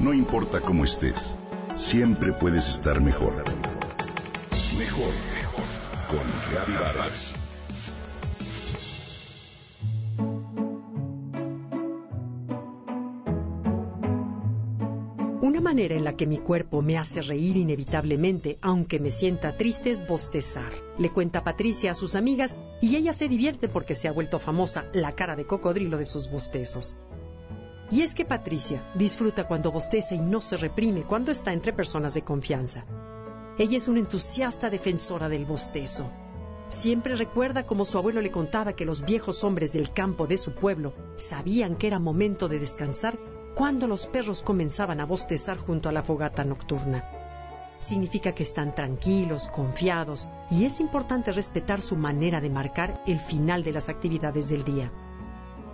[0.00, 1.36] No importa cómo estés,
[1.76, 3.34] siempre puedes estar mejor.
[4.78, 5.64] Mejor, mejor.
[6.08, 7.34] Con Vargas.
[15.42, 19.90] Una manera en la que mi cuerpo me hace reír inevitablemente, aunque me sienta triste,
[19.90, 20.72] es bostezar.
[20.96, 24.86] Le cuenta Patricia a sus amigas y ella se divierte porque se ha vuelto famosa
[24.94, 26.96] la cara de cocodrilo de sus bostezos.
[27.90, 32.14] Y es que Patricia disfruta cuando bosteza y no se reprime cuando está entre personas
[32.14, 32.84] de confianza.
[33.58, 36.10] Ella es una entusiasta defensora del bostezo.
[36.68, 40.54] Siempre recuerda como su abuelo le contaba que los viejos hombres del campo de su
[40.54, 43.18] pueblo sabían que era momento de descansar
[43.56, 47.04] cuando los perros comenzaban a bostezar junto a la fogata nocturna.
[47.80, 53.64] Significa que están tranquilos, confiados, y es importante respetar su manera de marcar el final
[53.64, 54.92] de las actividades del día.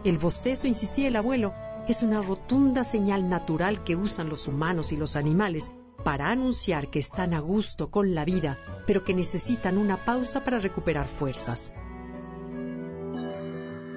[0.03, 1.53] El bostezo, insistía el abuelo,
[1.89, 5.71] es una rotunda señal natural que usan los humanos y los animales
[6.03, 10.59] para anunciar que están a gusto con la vida, pero que necesitan una pausa para
[10.59, 11.73] recuperar fuerzas.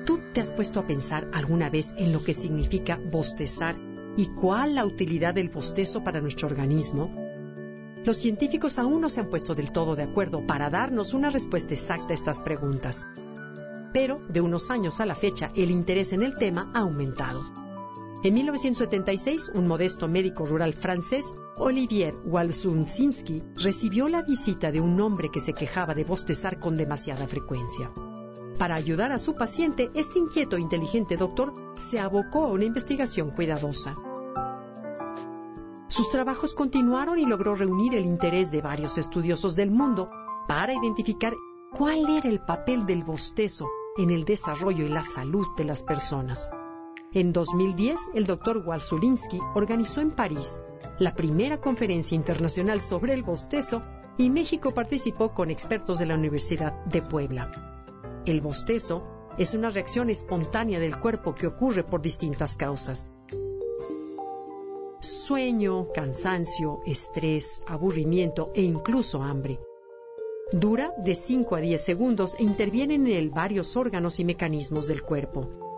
[0.05, 3.75] ¿Tú te has puesto a pensar alguna vez en lo que significa bostezar
[4.17, 7.13] y cuál la utilidad del bostezo para nuestro organismo?
[8.05, 11.73] Los científicos aún no se han puesto del todo de acuerdo para darnos una respuesta
[11.73, 13.05] exacta a estas preguntas.
[13.93, 17.68] Pero de unos años a la fecha el interés en el tema ha aumentado.
[18.21, 25.29] En 1976, un modesto médico rural francés, Olivier Walsunsinski, recibió la visita de un hombre
[25.31, 27.89] que se quejaba de bostezar con demasiada frecuencia.
[28.57, 33.31] Para ayudar a su paciente, este inquieto e inteligente doctor se abocó a una investigación
[33.31, 33.93] cuidadosa.
[35.87, 40.09] Sus trabajos continuaron y logró reunir el interés de varios estudiosos del mundo
[40.45, 41.33] para identificar
[41.71, 43.65] cuál era el papel del bostezo
[43.97, 46.51] en el desarrollo y la salud de las personas.
[47.11, 50.59] En 2010, el doctor Walsulinsky organizó en París
[50.99, 53.81] la primera conferencia internacional sobre el bostezo
[54.19, 57.51] y México participó con expertos de la Universidad de Puebla.
[58.27, 59.07] El bostezo
[59.39, 63.09] es una reacción espontánea del cuerpo que ocurre por distintas causas.
[64.99, 69.59] Sueño, cansancio, estrés, aburrimiento e incluso hambre.
[70.51, 75.01] Dura de 5 a 10 segundos e intervienen en él varios órganos y mecanismos del
[75.01, 75.68] cuerpo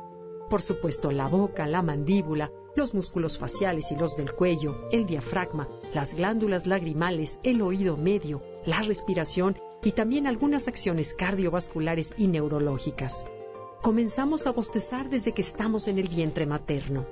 [0.51, 5.69] por supuesto la boca, la mandíbula, los músculos faciales y los del cuello, el diafragma,
[5.93, 13.23] las glándulas lagrimales, el oído medio, la respiración y también algunas acciones cardiovasculares y neurológicas.
[13.81, 17.05] Comenzamos a bostezar desde que estamos en el vientre materno.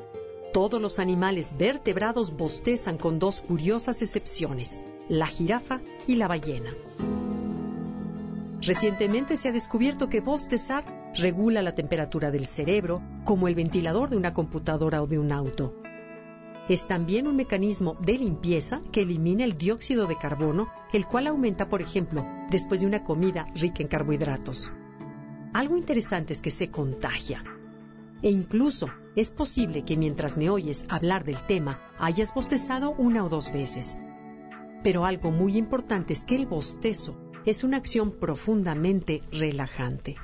[0.52, 6.74] Todos los animales vertebrados bostezan con dos curiosas excepciones, la jirafa y la ballena.
[8.62, 14.18] Recientemente se ha descubierto que bostezar regula la temperatura del cerebro como el ventilador de
[14.18, 15.76] una computadora o de un auto.
[16.68, 21.68] Es también un mecanismo de limpieza que elimina el dióxido de carbono, el cual aumenta,
[21.68, 24.72] por ejemplo, después de una comida rica en carbohidratos.
[25.52, 27.44] Algo interesante es que se contagia.
[28.22, 33.30] E incluso es posible que mientras me oyes hablar del tema hayas bostezado una o
[33.30, 33.98] dos veces.
[34.84, 40.18] Pero algo muy importante es que el bostezo es una acción profundamente relajante.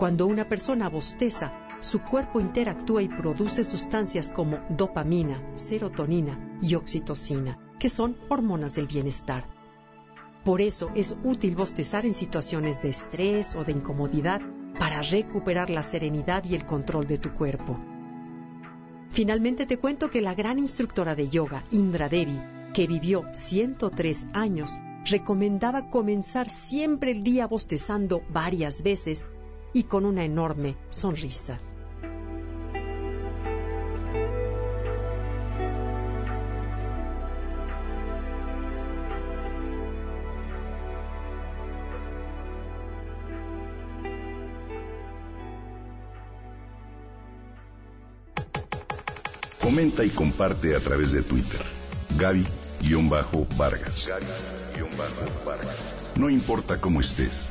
[0.00, 7.58] Cuando una persona bosteza, su cuerpo interactúa y produce sustancias como dopamina, serotonina y oxitocina,
[7.78, 9.44] que son hormonas del bienestar.
[10.42, 14.40] Por eso es útil bostezar en situaciones de estrés o de incomodidad
[14.78, 17.78] para recuperar la serenidad y el control de tu cuerpo.
[19.10, 22.40] Finalmente te cuento que la gran instructora de yoga, Indra Devi,
[22.72, 29.26] que vivió 103 años, recomendaba comenzar siempre el día bostezando varias veces
[29.72, 31.58] y con una enorme sonrisa.
[49.60, 51.60] Comenta y comparte a través de Twitter.
[52.18, 54.10] Gaby-Vargas.
[56.16, 57.50] No importa cómo estés,